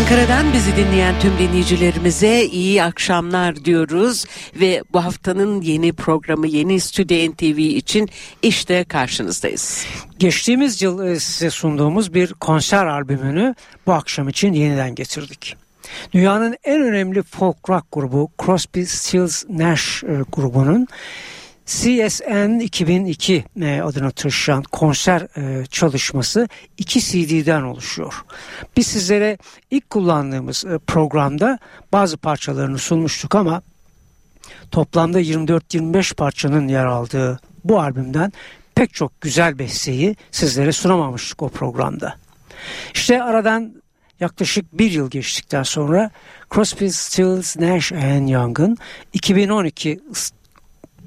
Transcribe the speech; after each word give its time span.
Ankara'dan 0.00 0.52
bizi 0.52 0.76
dinleyen 0.76 1.20
tüm 1.20 1.38
dinleyicilerimize 1.38 2.44
iyi 2.44 2.82
akşamlar 2.82 3.64
diyoruz 3.64 4.24
ve 4.60 4.82
bu 4.92 5.04
haftanın 5.04 5.60
yeni 5.60 5.92
programı 5.92 6.46
yeni 6.46 6.80
Stüdyo 6.80 7.32
NTV 7.32 7.58
için 7.58 8.08
işte 8.42 8.84
karşınızdayız. 8.84 9.86
Geçtiğimiz 10.18 10.82
yıl 10.82 11.06
e, 11.06 11.20
size 11.20 11.50
sunduğumuz 11.50 12.14
bir 12.14 12.32
konser 12.32 12.86
albümünü 12.86 13.54
bu 13.86 13.92
akşam 13.92 14.28
için 14.28 14.52
yeniden 14.52 14.94
getirdik. 14.94 15.56
Dünyanın 16.12 16.56
en 16.64 16.82
önemli 16.82 17.22
folk 17.22 17.70
rock 17.70 17.86
grubu 17.92 18.30
Crosby, 18.44 18.82
Stills, 18.82 19.44
Nash 19.48 20.04
e, 20.04 20.06
grubunun 20.32 20.88
CSN 21.70 22.60
2002 22.60 23.44
e, 23.60 23.80
adına 23.80 24.10
taşıyan 24.10 24.62
konser 24.62 25.20
e, 25.36 25.66
çalışması 25.66 26.48
iki 26.78 27.00
CD'den 27.00 27.62
oluşuyor. 27.62 28.24
Biz 28.76 28.86
sizlere 28.86 29.38
ilk 29.70 29.90
kullandığımız 29.90 30.64
e, 30.64 30.78
programda 30.78 31.58
bazı 31.92 32.16
parçalarını 32.16 32.78
sunmuştuk 32.78 33.34
ama 33.34 33.62
toplamda 34.70 35.20
24-25 35.20 36.14
parçanın 36.14 36.68
yer 36.68 36.86
aldığı 36.86 37.40
bu 37.64 37.80
albümden 37.80 38.32
pek 38.74 38.94
çok 38.94 39.20
güzel 39.20 39.58
besteyi 39.58 40.16
sizlere 40.30 40.72
sunamamıştık 40.72 41.42
o 41.42 41.48
programda. 41.48 42.16
İşte 42.94 43.22
aradan 43.22 43.72
yaklaşık 44.20 44.78
bir 44.78 44.90
yıl 44.90 45.10
geçtikten 45.10 45.62
sonra 45.62 46.10
Crosby, 46.54 46.86
Stills, 46.86 47.56
Nash 47.56 47.92
Young'ın 48.30 48.76
2012 49.12 50.00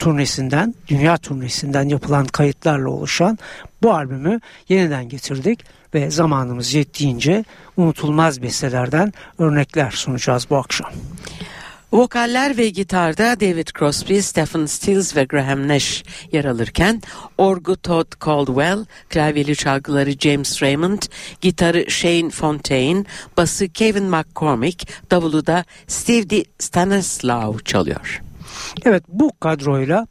turnesinden, 0.04 0.76
dünya 0.88 1.18
turnesinden 1.18 1.90
yapılan 1.90 2.26
kayıtlarla 2.26 2.90
oluşan 2.90 3.38
bu 3.84 3.94
albümü 3.94 4.40
yeniden 4.70 5.10
getirdik 5.10 5.66
ve 5.94 6.12
zamanımız 6.12 6.74
yettiğince 6.74 7.46
unutulmaz 7.78 8.42
bestelerden 8.42 9.14
örnekler 9.38 9.92
sunacağız 9.92 10.50
bu 10.50 10.58
akşam. 10.58 10.92
Vokaller 11.94 12.58
ve 12.58 12.70
gitarda 12.70 13.40
David 13.40 13.68
Crosby, 13.80 14.20
Stephen 14.20 14.66
Stills 14.66 15.16
ve 15.16 15.24
Graham 15.24 15.68
Nash 15.68 16.04
yer 16.32 16.46
alırken 16.46 17.02
orgu 17.38 17.78
Todd 17.78 18.26
Caldwell, 18.26 18.86
klavyeli 19.10 19.56
çalgıları 19.56 20.12
James 20.12 20.62
Raymond, 20.62 21.02
gitarı 21.42 21.92
Shane 21.92 22.30
Fontaine, 22.30 23.04
bası 23.38 23.70
Kevin 23.70 24.10
McCormick, 24.10 24.88
davulu 25.12 25.46
da 25.46 25.66
Steve 25.88 26.44
Stanislaw 26.60 27.64
çalıyor. 27.64 28.22
Evet 28.86 29.04
bu 29.08 29.32
kadroyla 29.40 30.08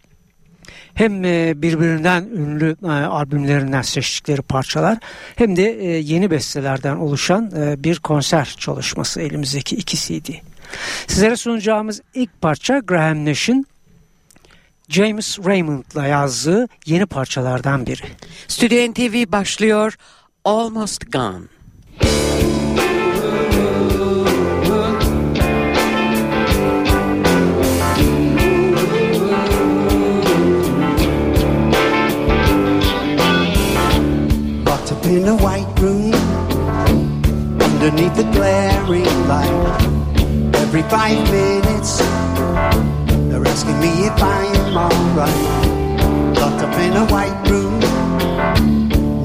hem 0.94 1.24
e, 1.24 1.62
birbirinden 1.62 2.22
ünlü 2.24 2.76
e, 2.84 2.88
albümlerinden 2.88 3.82
seçtikleri 3.82 4.42
parçalar 4.42 4.98
hem 5.36 5.56
de 5.56 5.62
e, 5.62 5.86
yeni 5.86 6.30
bestelerden 6.30 6.96
oluşan 6.96 7.50
bir 7.84 7.98
konser 7.98 8.54
çalışması 8.58 9.20
elimizdeki 9.20 9.76
iki 9.76 9.96
CD. 9.96 10.32
Sizlere 11.06 11.36
sunacağımız 11.36 12.00
ilk 12.14 12.40
parça 12.40 12.78
Graham 12.78 13.24
Nash'in 13.24 13.66
James 14.88 15.38
Raymond'la 15.38 16.06
yazdığı 16.06 16.68
yeni 16.86 17.06
parçalardan 17.06 17.86
biri. 17.86 18.02
Stüdyo 18.48 18.90
NTV 18.90 19.32
başlıyor 19.32 19.96
Almost 20.44 21.12
Gone. 21.12 21.61
In 35.12 35.28
a 35.28 35.36
white 35.36 35.68
room 35.78 36.14
underneath 37.60 38.14
the 38.16 38.24
glaring 38.32 39.04
light. 39.28 39.82
Every 40.56 40.82
five 40.84 41.18
minutes, 41.30 41.98
they're 43.28 43.46
asking 43.46 43.78
me 43.80 44.06
if 44.06 44.22
I 44.22 44.44
am 44.56 44.76
alright. 44.84 46.38
Locked 46.40 46.62
up 46.64 46.74
in 46.86 46.96
a 46.96 47.06
white 47.12 47.38
room, 47.50 47.78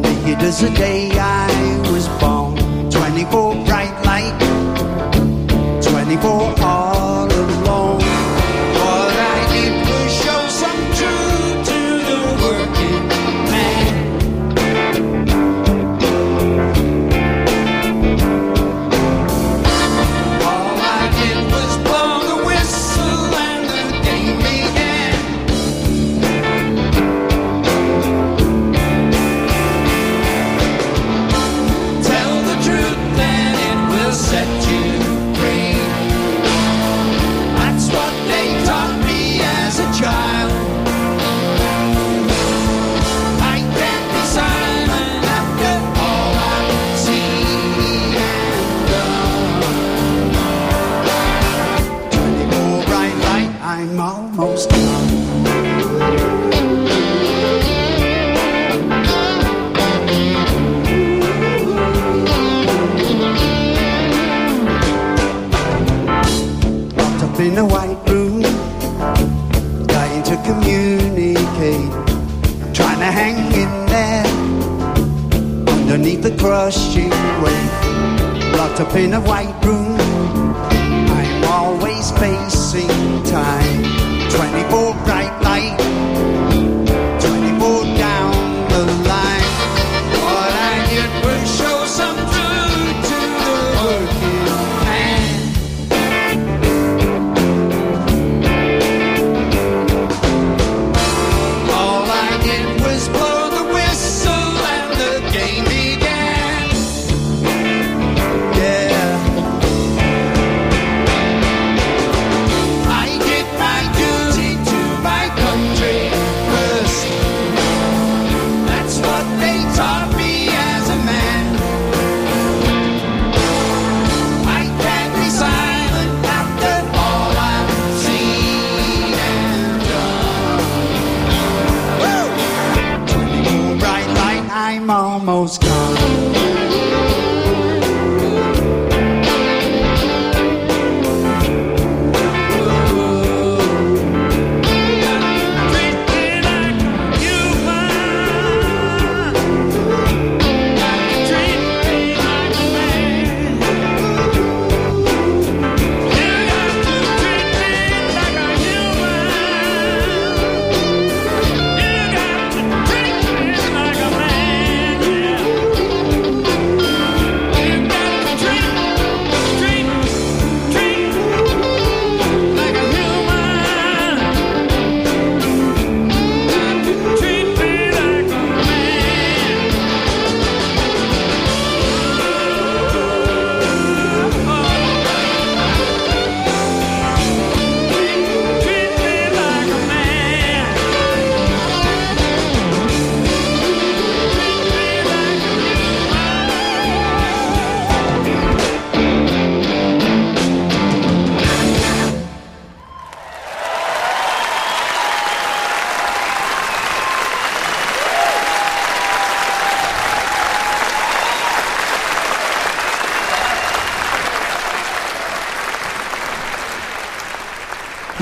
naked 0.02 0.44
as 0.44 0.60
the 0.60 0.72
day 0.72 1.10
I 1.14 1.48
was 1.90 2.08
born. 2.20 2.58
24 2.92 3.66
bright 3.66 3.96
light, 4.04 4.38
24 5.84 6.64
all 6.66 6.97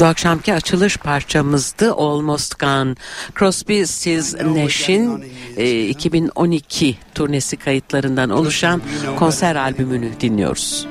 Bu 0.06 0.10
akşamki 0.10 0.54
açılış 0.54 0.98
parçamızdı 0.98 1.94
Almost 1.94 2.60
Gone. 2.60 2.96
Crosby, 3.40 3.84
Stills, 3.84 4.34
Nash'in 4.34 5.26
e, 5.58 5.88
2012 5.88 6.98
turnesi 7.16 7.58
kayıtlarından 7.58 8.30
oluşan 8.30 8.82
konser 9.20 9.56
albümünü 9.56 10.10
dinliyoruz. 10.20 10.88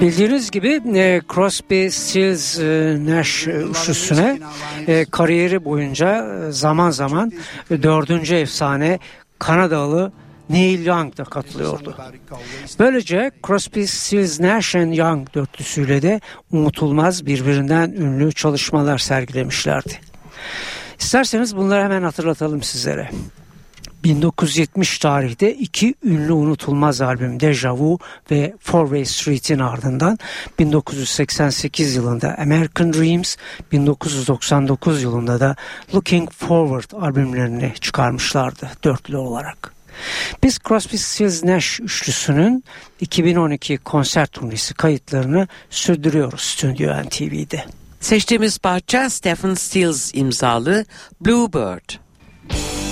Bildiğiniz 0.00 0.50
gibi 0.50 0.82
e, 0.94 1.22
Crosby, 1.34 1.88
Stills, 1.88 2.58
e, 2.58 2.96
Nash 3.00 3.48
e, 3.48 3.50
üçlüsüne 3.50 4.40
e, 4.86 5.04
kariyeri 5.04 5.64
boyunca 5.64 6.26
e, 6.48 6.52
zaman 6.52 6.90
zaman 6.90 7.32
e, 7.70 7.82
dördüncü 7.82 8.34
efsane 8.34 8.98
Kanadalı 9.38 10.12
Neil 10.52 10.86
Young 10.86 11.16
da 11.18 11.24
katılıyordu. 11.24 11.96
Böylece 12.78 13.30
Crosby, 13.46 13.84
Stills, 13.84 14.40
Nash 14.40 14.74
Young 14.74 15.34
dörtlüsüyle 15.34 16.02
de 16.02 16.20
unutulmaz 16.52 17.26
birbirinden 17.26 17.90
ünlü 17.90 18.32
çalışmalar 18.32 18.98
sergilemişlerdi. 18.98 20.00
İsterseniz 20.98 21.56
bunları 21.56 21.82
hemen 21.82 22.02
hatırlatalım 22.02 22.62
sizlere. 22.62 23.10
1970 24.04 24.98
tarihte 24.98 25.54
iki 25.54 25.94
ünlü 26.04 26.32
unutulmaz 26.32 27.00
albüm 27.00 27.40
Deja 27.40 27.76
Vu 27.76 27.98
ve 28.30 28.54
Four 28.60 29.04
Street'in 29.04 29.58
ardından 29.58 30.18
1988 30.58 31.96
yılında 31.96 32.36
American 32.38 32.92
Dreams, 32.92 33.36
1999 33.72 35.02
yılında 35.02 35.40
da 35.40 35.56
Looking 35.94 36.30
Forward 36.30 37.02
albümlerini 37.02 37.72
çıkarmışlardı 37.80 38.70
dörtlü 38.84 39.16
olarak. 39.16 39.81
Biz 40.42 40.58
Crosby, 40.68 40.96
Stills, 40.96 41.44
Nash 41.44 41.80
üçlüsünün 41.80 42.64
2012 43.00 43.78
konser 43.78 44.26
turnesi 44.26 44.74
kayıtlarını 44.74 45.48
sürdürüyoruz 45.70 46.40
Stüdyo 46.40 47.02
NTV'de. 47.02 47.64
Seçtiğimiz 48.00 48.58
parça 48.58 49.10
Stephen 49.10 49.54
Stills 49.54 50.10
imzalı 50.14 50.84
Bluebird. 51.20 52.02
Thanks 52.48 52.91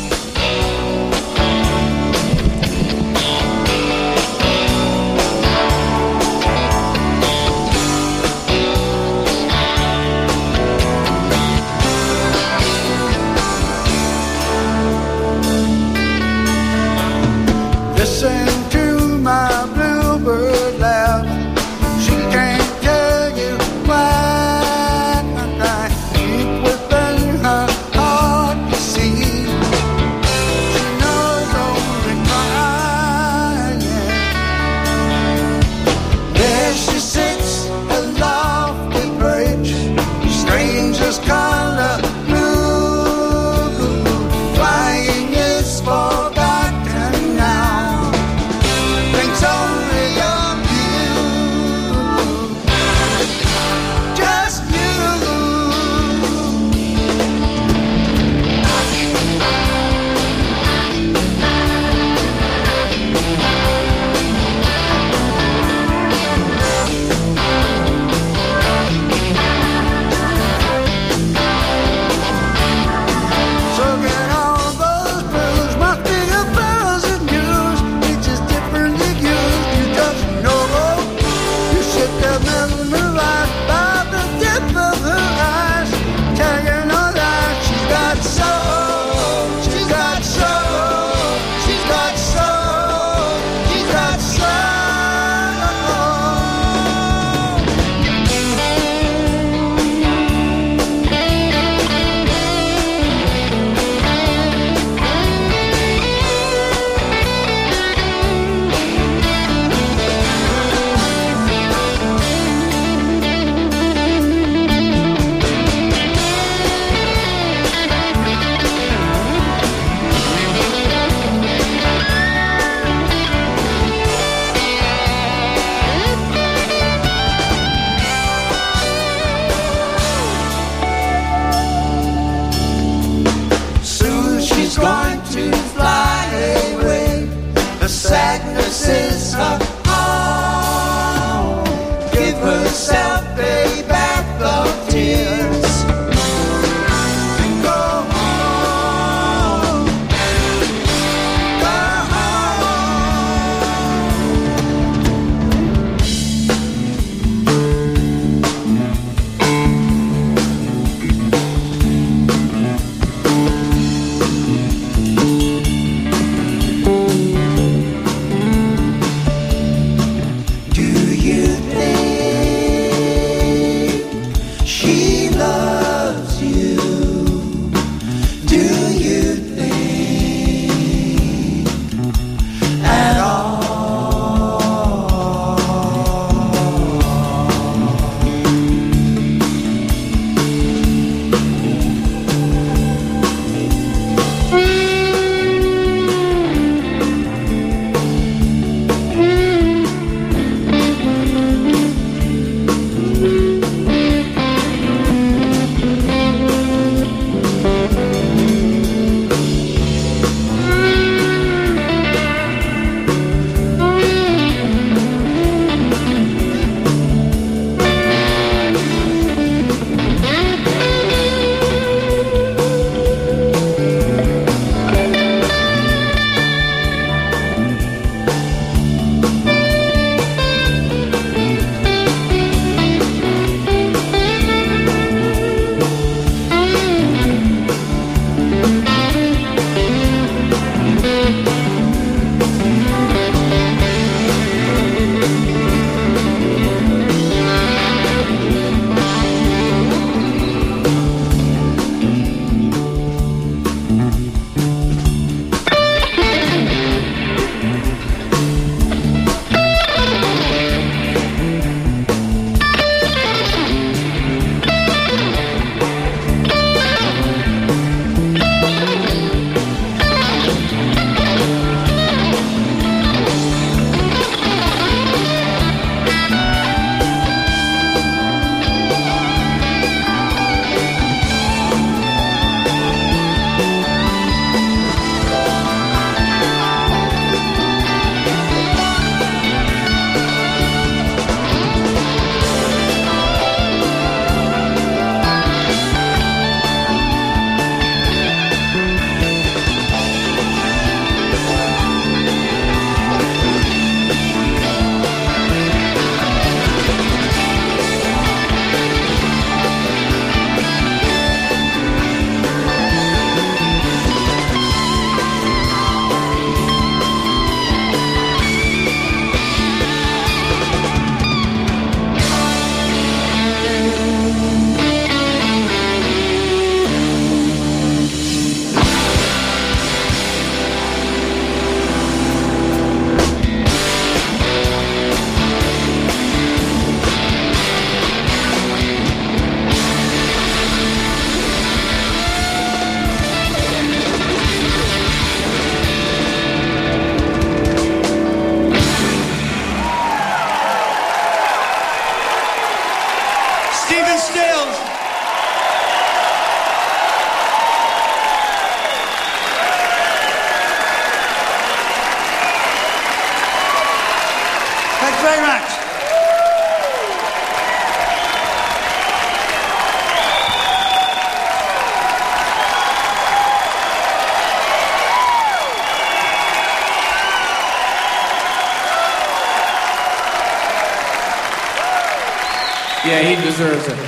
Yeah, 383.11 383.23
he 383.23 383.35
deserves 383.45 383.89
it. 383.89 383.99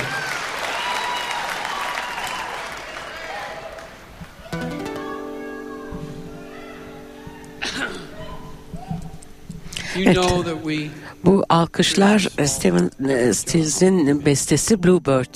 You 9.95 10.05
Evet. 10.05 10.15
know 10.15 10.43
that 10.43 10.63
we 10.63 10.89
Bu 11.25 11.45
alkışlar 11.49 12.27
e, 12.37 12.47
Steven 12.47 12.91
e, 13.09 13.33
Stills'in 13.33 14.25
bestesi 14.25 14.83
Bluebird 14.83 15.35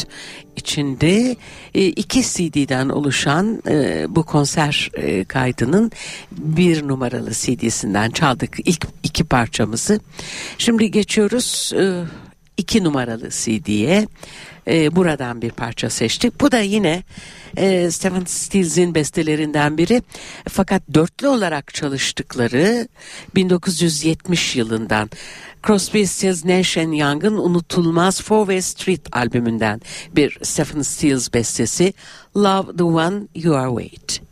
içinde 0.55 1.35
e, 1.75 1.85
iki 1.85 2.21
CD'den 2.21 2.89
oluşan 2.89 3.61
bu 4.15 4.23
konser 4.23 4.91
kaydının 5.27 5.91
bir 6.31 6.87
numaralı 6.87 7.31
CD'sinden 7.31 8.09
çaldık 8.09 8.57
ilk 8.65 8.87
iki 9.03 9.23
parçamızı. 9.23 9.99
Şimdi 10.57 10.91
geçiyoruz 10.91 11.73
e, 12.57 12.61
iki 12.61 12.83
numaralı 12.83 13.29
CD'ye. 13.29 14.07
E, 14.67 14.95
buradan 14.95 15.41
bir 15.41 15.51
parça 15.51 15.89
seçtik. 15.89 16.41
Bu 16.41 16.51
da 16.51 16.59
yine 16.59 17.03
e, 17.57 17.91
Stephen 17.91 18.25
Stills'in 18.25 18.95
bestelerinden 18.95 19.77
biri. 19.77 20.03
Fakat 20.49 20.83
dörtlü 20.93 21.27
olarak 21.27 21.73
çalıştıkları 21.73 22.87
1970 23.35 24.55
yılından 24.55 25.09
Crosby, 25.67 26.03
Stills, 26.03 26.45
Nash 26.45 26.77
Young'ın 26.77 27.37
unutulmaz 27.37 28.21
Four 28.21 28.45
Way 28.45 28.61
Street 28.61 29.01
albümünden 29.11 29.81
bir 30.15 30.37
Stephen 30.43 30.81
Stills 30.81 31.33
bestesi 31.33 31.93
Love 32.35 32.77
the 32.77 32.83
One 32.83 33.21
You 33.35 33.55
Are 33.55 33.83
With. 33.83 34.27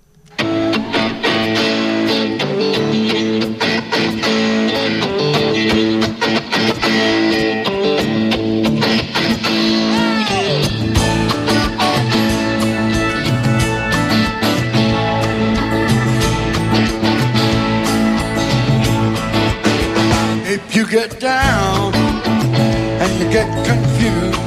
You 20.86 20.92
get 20.92 21.20
down 21.20 21.94
and 21.96 23.20
you 23.20 23.30
get 23.32 23.48
confused 23.66 24.40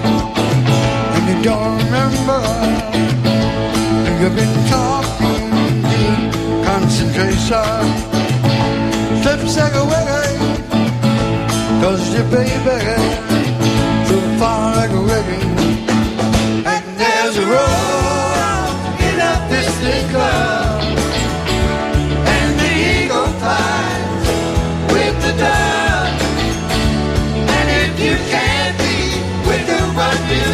and 1.14 1.28
you 1.28 1.42
don't 1.42 1.76
remember. 1.84 2.40
Who 4.04 4.12
you've 4.22 4.36
been 4.36 4.68
talking 4.68 5.50
to, 5.90 6.64
concentration. 6.64 7.84
Slips 9.22 9.56
like 9.56 9.74
a 9.74 9.80
away 9.80 10.38
cause 11.80 12.14
your 12.14 12.24
baby 12.30 13.37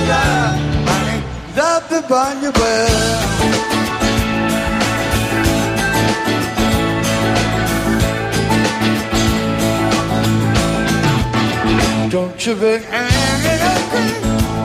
love, 0.08 1.88
the 1.88 2.02
well. 2.58 3.24
Don't 12.10 12.46
you 12.46 12.54
be 12.54 12.74
angry, 12.90 13.56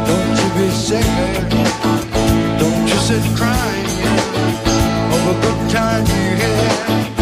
don't 0.10 0.36
you 0.42 0.50
be 0.58 0.68
don't 2.60 2.88
you 2.88 3.00
sit 3.08 3.24
crying 3.38 3.90
over 5.14 5.36
good 5.42 5.70
times 5.72 6.10
you 6.10 6.36
had. 6.36 7.19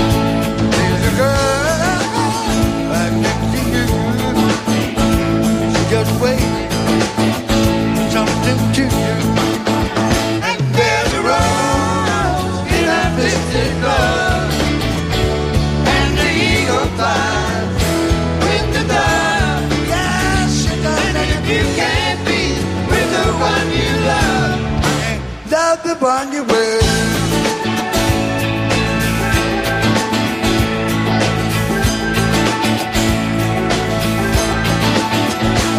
Love 25.78 26.00
the 26.00 26.06
one 26.06 26.32
you 26.32 26.44
will. 26.44 26.80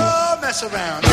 Oh, 0.01 0.39
mess 0.41 0.63
around. 0.63 1.08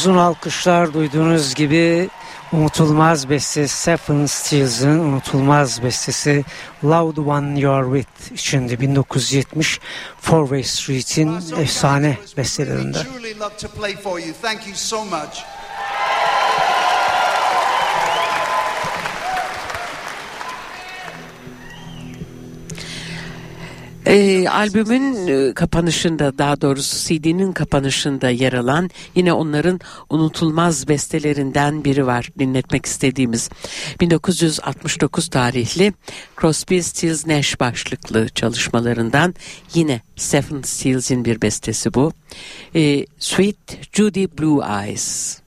Uzun 0.00 0.16
alkışlar 0.16 0.94
duyduğunuz 0.94 1.54
gibi 1.54 2.08
unutulmaz 2.52 3.30
beste 3.30 3.68
Stephen 3.68 4.26
Stills'ın 4.26 4.98
unutulmaz 4.98 5.82
bestesi 5.82 6.44
the 7.14 7.20
One 7.20 7.60
You're 7.60 8.00
With 8.00 8.32
içindi 8.32 8.80
1970 8.80 9.80
Fourway 10.20 10.62
Street'in 10.62 11.60
efsane 11.60 12.18
bestelerinden. 12.36 13.06
Ee, 24.06 24.48
albümün 24.48 25.26
e, 25.26 25.54
kapanışında 25.54 26.38
daha 26.38 26.60
doğrusu 26.60 27.08
CD'nin 27.08 27.52
kapanışında 27.52 28.30
yer 28.30 28.52
alan 28.52 28.90
yine 29.14 29.32
onların 29.32 29.80
unutulmaz 30.10 30.88
bestelerinden 30.88 31.84
biri 31.84 32.06
var 32.06 32.28
dinletmek 32.38 32.86
istediğimiz 32.86 33.50
1969 34.00 35.28
tarihli 35.28 35.92
Crosby, 36.40 36.78
Stills, 36.80 37.26
Nash 37.26 37.60
başlıklı 37.60 38.28
çalışmalarından 38.28 39.34
yine 39.74 40.00
Stephen 40.16 40.62
Stills'in 40.62 41.24
bir 41.24 41.42
bestesi 41.42 41.94
bu. 41.94 42.12
Ee, 42.74 43.06
Sweet 43.18 43.92
Judy 43.92 44.26
Blue 44.38 44.86
Eyes. 44.86 45.39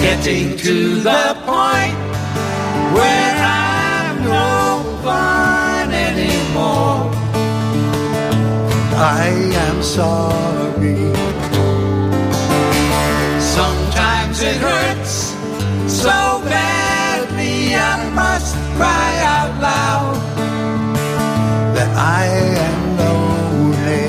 Getting 0.00 0.56
to 0.56 0.94
the 1.00 1.24
point 1.44 1.96
where 2.96 3.36
I'm 3.36 4.16
no 4.24 4.82
fun 5.04 5.90
anymore. 5.92 7.10
I 8.96 9.28
am 9.66 9.82
sorry. 9.82 11.00
Sometimes 13.56 14.42
it 14.42 14.56
hurts 14.56 15.14
so 16.02 16.18
badly 16.48 17.74
I 17.74 18.08
must 18.14 18.54
cry 18.76 19.12
out 19.36 19.52
loud 19.60 20.16
that 21.74 21.90
I 21.96 22.24
am 22.68 22.80
lonely. 23.02 24.08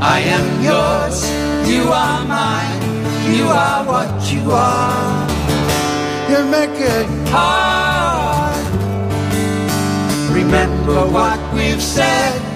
I 0.00 0.18
am 0.36 0.46
yours, 0.68 1.16
you 1.70 1.82
are 1.92 2.24
mine, 2.26 2.75
you 3.36 3.46
are 3.48 3.84
what 3.84 4.32
you 4.32 4.50
are. 4.50 5.28
You 6.30 6.44
make 6.56 6.78
it 6.96 7.06
hard. 7.28 8.64
Remember 10.32 11.00
what 11.16 11.38
we've 11.54 11.82
said 11.82 12.55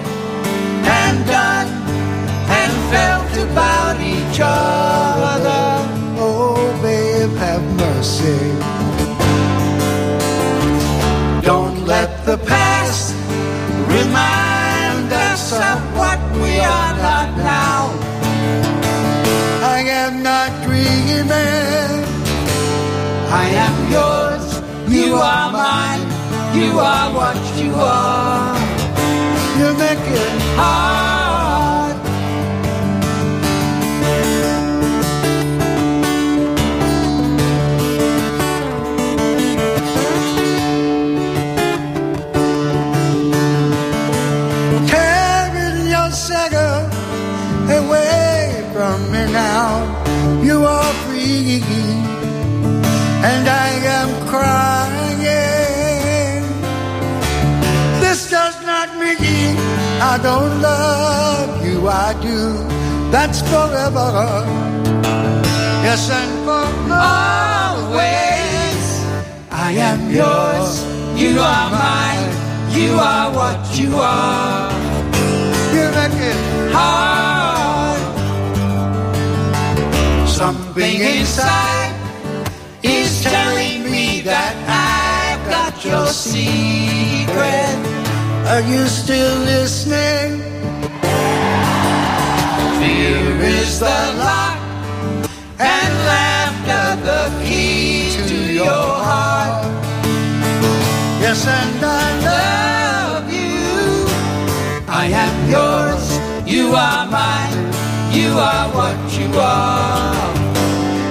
You 26.71 26.79
are 26.79 27.13
what 27.13 27.35
you 27.61 27.73
are. 27.75 28.55
You 29.59 29.77
make 29.77 29.99
it 29.99 30.41
hard. 30.55 31.10
I 60.11 60.17
don't 60.17 60.61
love 60.61 61.65
you, 61.65 61.87
I 61.87 62.11
do. 62.21 62.39
That's 63.11 63.39
forever. 63.49 64.09
Yes, 65.87 66.09
and 66.11 66.33
for 66.43 66.67
always. 66.91 68.83
I 69.49 69.71
am 69.71 70.11
yours, 70.11 70.83
you 71.15 71.39
are 71.39 71.69
mine, 71.71 72.29
you 72.77 72.91
are 72.99 73.31
what 73.39 73.61
you 73.79 73.95
are. 73.95 74.69
You 75.75 75.85
make 75.95 76.19
it 76.31 76.39
hard. 76.75 78.01
Something 80.27 80.99
inside 80.99 81.95
is 82.83 83.23
telling 83.23 83.89
me 83.89 84.19
that 84.31 84.55
I've 84.67 85.43
got 85.49 85.85
your 85.85 86.07
secret. 86.07 87.70
Are 88.51 88.59
you 88.59 88.85
still 88.87 89.37
listening? 89.45 90.41
Fear 92.79 93.23
is 93.39 93.79
the 93.79 93.99
lock 94.19 94.59
and 95.57 95.91
laughter 96.11 96.87
the 97.07 97.45
key 97.45 98.11
to 98.27 98.53
your 98.53 98.87
heart. 99.07 99.63
Yes, 101.23 101.47
and 101.47 101.79
I 101.81 102.07
love 102.29 103.31
you. 103.31 104.05
I 105.01 105.05
am 105.25 105.35
yours, 105.55 106.05
you 106.45 106.75
are 106.75 107.05
mine, 107.07 107.71
you 108.11 108.31
are 108.37 108.67
what 108.75 108.99
you 109.17 109.29
are. 109.39 110.35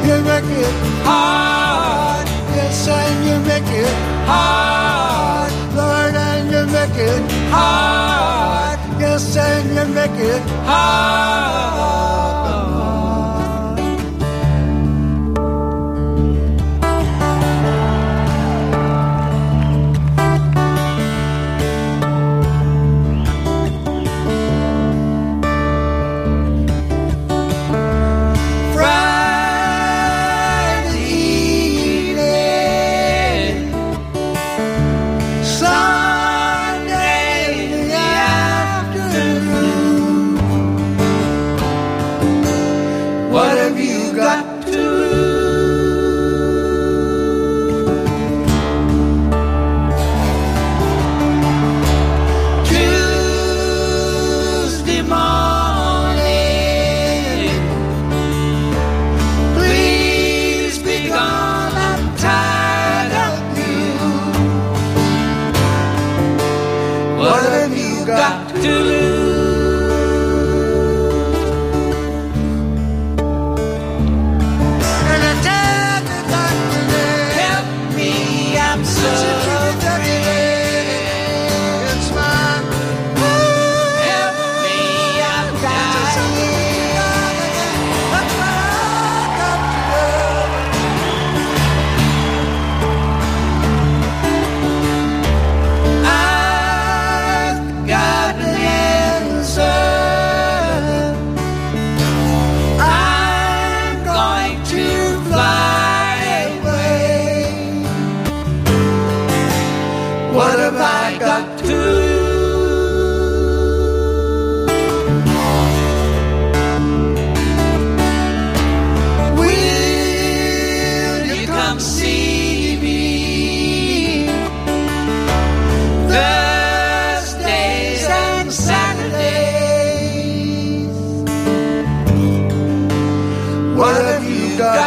You 0.07 0.17
make 0.31 0.45
it 0.45 0.75
hard, 1.09 2.27
yes, 2.55 2.87
and 2.87 3.17
you 3.27 3.37
make 3.49 3.71
it 3.85 3.95
hard, 4.29 4.80
it 7.01 7.23
hard, 7.51 8.79
yes, 9.01 9.37
and 9.37 9.69
you 9.77 9.95
make 9.95 10.19
it 10.35 10.43
hard. 10.67 11.41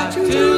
back 0.04 0.14
to 0.16 0.53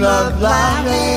losing 0.00 0.40
love 0.40 1.09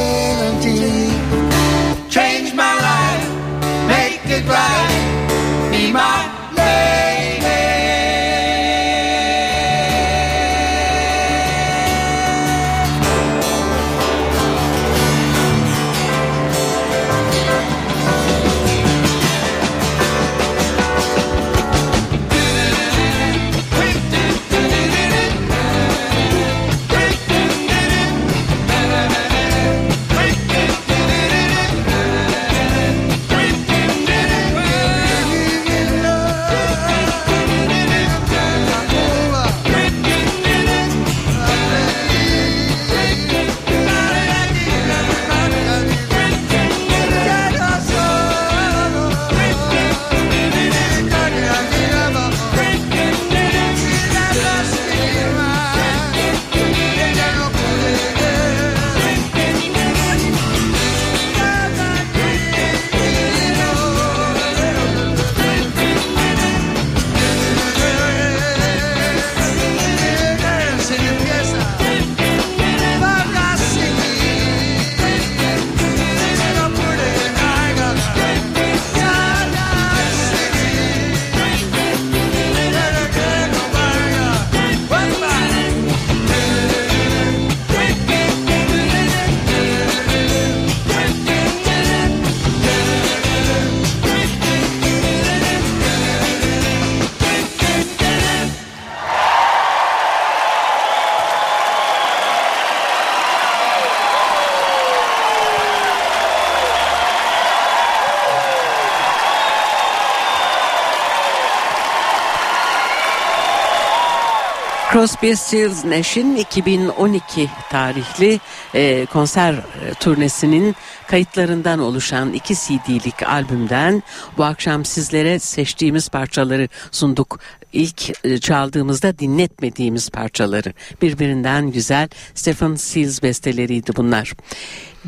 Crosby, 114.94 115.34
Stills, 115.36 115.86
Nash'in 115.86 116.36
2012 116.36 117.50
tarihli 117.70 118.40
e, 118.76 119.06
konser 119.06 119.54
e, 119.54 119.94
turnesinin 120.00 120.76
kayıtlarından 121.08 121.80
oluşan 121.80 122.34
iki 122.34 122.56
CD'lik 122.56 123.24
albümden 123.24 124.04
bu 124.38 124.44
akşam 124.44 124.86
sizlere 124.86 125.40
seçtiğimiz 125.40 126.10
parçaları 126.10 126.68
sunduk. 126.92 127.40
İlk 127.74 128.26
e, 128.26 128.38
çaldığımızda 128.38 129.20
dinletmediğimiz 129.20 130.10
parçaları 130.10 130.74
birbirinden 131.02 131.72
güzel 131.72 132.10
Stephen 132.36 132.76
Stills 132.76 133.24
besteleriydi 133.24 133.96
bunlar. 133.96 134.34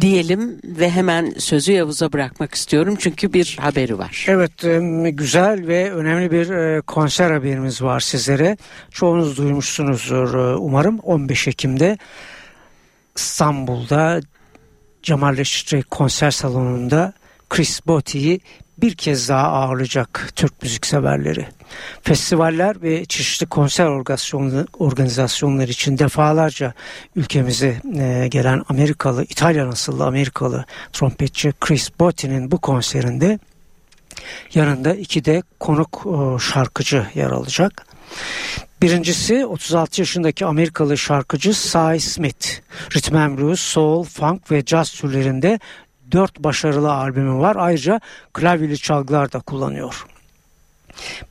Diyelim 0.01 0.60
ve 0.63 0.89
hemen 0.89 1.34
sözü 1.38 1.71
Yavuz'a 1.71 2.13
bırakmak 2.13 2.55
istiyorum 2.55 2.95
çünkü 2.99 3.34
bir 3.34 3.58
haberi 3.60 3.97
var. 3.97 4.25
Evet 4.29 4.65
e, 4.65 5.10
güzel 5.10 5.67
ve 5.67 5.91
önemli 5.91 6.31
bir 6.31 6.49
e, 6.49 6.81
konser 6.81 7.31
haberimiz 7.31 7.81
var 7.81 7.99
sizlere. 7.99 8.58
Çoğunuz 8.91 9.38
duymuşsunuzdur 9.38 10.34
e, 10.34 10.55
umarım 10.55 10.99
15 10.99 11.47
Ekim'de 11.47 11.97
İstanbul'da 13.15 14.21
Cemal 15.03 15.38
Reşit 15.38 15.89
konser 15.89 16.31
salonunda 16.31 17.13
Chris 17.49 17.88
Botti'yi 17.88 18.39
bir 18.77 18.95
kez 18.95 19.29
daha 19.29 19.47
ağırlayacak 19.47 20.31
Türk 20.35 20.63
müzikseverleri. 20.63 21.47
Festivaller 22.01 22.81
ve 22.81 23.05
çeşitli 23.05 23.45
konser 23.45 23.85
organizasyonları 24.79 25.71
için 25.71 25.97
defalarca 25.97 26.73
ülkemize 27.15 27.81
e, 27.97 28.27
gelen 28.27 28.63
Amerikalı, 28.69 29.23
İtalyan 29.23 29.67
asıllı 29.67 30.05
Amerikalı 30.05 30.65
trompetçi 30.93 31.53
Chris 31.59 31.89
Botti'nin 31.99 32.51
bu 32.51 32.57
konserinde 32.57 33.39
yanında 34.53 34.95
iki 34.95 35.25
de 35.25 35.43
konuk 35.59 36.05
e, 36.05 36.39
şarkıcı 36.39 37.05
yer 37.15 37.31
alacak. 37.31 37.85
Birincisi 38.81 39.45
36 39.45 40.01
yaşındaki 40.01 40.45
Amerikalı 40.45 40.97
şarkıcı 40.97 41.53
Cy 41.53 41.97
Smith. 41.99 42.47
Rhythm 42.95 43.15
and 43.15 43.38
Blues, 43.38 43.59
Soul, 43.59 44.03
Funk 44.03 44.51
ve 44.51 44.61
Jazz 44.61 44.91
türlerinde 44.91 45.59
dört 46.11 46.39
başarılı 46.39 46.93
albümü 46.93 47.39
var. 47.39 47.55
Ayrıca 47.55 48.01
klavyeli 48.33 48.77
çalgılar 48.77 49.33
da 49.33 49.39
kullanıyor. 49.39 50.05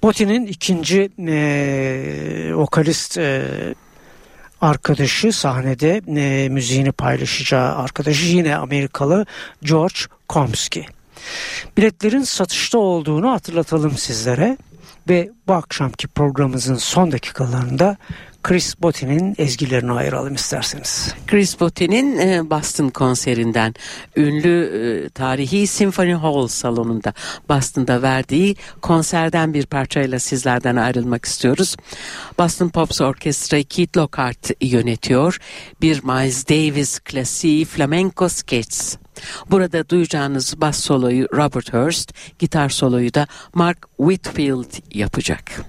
Botti'nin 0.03 0.47
ikinci 0.47 1.11
e, 1.29 2.51
vokalist 2.55 3.19
e, 3.19 3.43
arkadaşı 4.61 5.33
sahnede 5.33 6.03
e, 6.17 6.49
müziğini 6.49 6.93
paylaşacağı 6.93 7.75
arkadaşı 7.77 8.27
yine 8.27 8.57
Amerikalı 8.57 9.27
George 9.63 9.99
Komsky. 10.29 10.87
Biletlerin 11.77 12.23
satışta 12.23 12.79
olduğunu 12.79 13.31
hatırlatalım 13.31 13.99
sizlere 13.99 14.59
ve 15.09 15.31
bu 15.49 15.53
akşamki 15.53 16.09
programımızın 16.09 16.75
son 16.75 17.13
dakikalarında 17.13 17.97
Chris 18.45 18.83
Botti'nin 18.83 19.35
ezgilerini 19.39 19.93
ayıralım 19.93 20.35
isterseniz. 20.35 21.15
Chris 21.27 21.61
Botti'nin 21.61 22.19
e, 22.19 22.51
Boston 22.51 22.89
konserinden 22.89 23.75
ünlü 24.17 24.65
e, 24.65 25.09
tarihi 25.09 25.67
Symphony 25.67 26.13
Hall 26.13 26.47
salonunda 26.47 27.13
Boston'da 27.49 28.03
verdiği 28.03 28.57
konserden 28.83 29.55
bir 29.55 29.67
parçayla 29.67 30.19
sizlerden 30.19 30.77
ayrılmak 30.77 31.25
istiyoruz. 31.25 31.77
Boston 32.39 32.69
Pops 32.69 33.01
Orkestra'yı 33.01 33.65
Keith 33.65 33.97
Lockhart 33.97 34.51
yönetiyor. 34.61 35.39
Bir 35.81 36.05
Miles 36.05 36.49
Davis 36.49 36.99
klasiği 36.99 37.65
Flamenco 37.65 38.29
Sketches. 38.29 38.97
Burada 39.51 39.89
duyacağınız 39.89 40.55
bas 40.61 40.81
soloyu 40.81 41.29
Robert 41.35 41.75
Hurst, 41.75 42.13
gitar 42.39 42.69
soloyu 42.69 43.15
da 43.15 43.27
Mark 43.55 43.87
Whitfield 43.97 44.95
yapacak. 44.95 45.65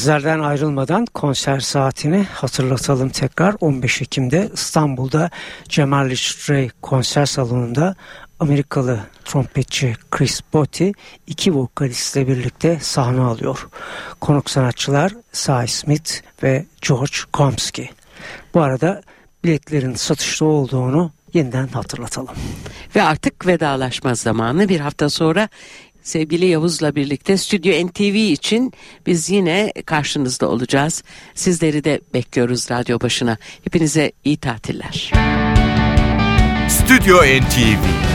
Sizlerden 0.00 0.40
ayrılmadan 0.40 1.06
konser 1.06 1.60
saatini 1.60 2.24
hatırlatalım 2.24 3.08
tekrar. 3.08 3.54
15 3.60 4.02
Ekim'de 4.02 4.50
İstanbul'da 4.54 5.30
Cemal 5.68 6.10
Ray 6.48 6.70
konser 6.82 7.26
salonunda 7.26 7.94
Amerikalı 8.38 9.00
trompetçi 9.24 9.96
Chris 10.10 10.40
Botti 10.52 10.92
iki 11.26 11.54
vokalistle 11.54 12.28
birlikte 12.28 12.78
sahne 12.80 13.20
alıyor. 13.20 13.68
Konuk 14.20 14.50
sanatçılar 14.50 15.12
Cy 15.32 15.66
Smith 15.66 16.12
ve 16.42 16.66
George 16.88 17.16
Komsky. 17.32 17.88
Bu 18.54 18.60
arada 18.60 19.02
biletlerin 19.44 19.94
satışta 19.94 20.44
olduğunu 20.44 21.10
yeniden 21.34 21.68
hatırlatalım. 21.68 22.34
Ve 22.96 23.02
artık 23.02 23.46
vedalaşma 23.46 24.14
zamanı 24.14 24.68
bir 24.68 24.80
hafta 24.80 25.10
sonra 25.10 25.48
sevgili 26.02 26.46
Yavuz'la 26.46 26.94
birlikte 26.94 27.36
Stüdyo 27.36 27.86
NTV 27.86 28.14
için 28.14 28.72
biz 29.06 29.30
yine 29.30 29.72
karşınızda 29.86 30.48
olacağız. 30.48 31.02
Sizleri 31.34 31.84
de 31.84 32.00
bekliyoruz 32.14 32.70
radyo 32.70 33.00
başına. 33.00 33.36
Hepinize 33.64 34.12
iyi 34.24 34.36
tatiller. 34.36 35.12
Stüdyo 36.68 37.16
NTV 37.16 38.10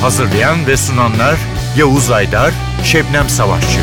Hazırlayan 0.00 0.66
ve 0.66 0.76
sunanlar 0.76 1.36
Yavuz 1.78 2.10
Aydar, 2.10 2.54
Şebnem 2.84 3.28
Savaşçı. 3.28 3.80